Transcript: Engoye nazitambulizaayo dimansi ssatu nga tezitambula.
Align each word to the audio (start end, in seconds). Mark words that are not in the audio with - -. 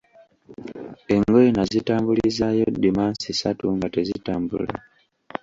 Engoye 1.13 1.49
nazitambulizaayo 1.53 2.65
dimansi 2.83 3.29
ssatu 3.33 3.65
nga 3.75 3.87
tezitambula. 3.93 4.73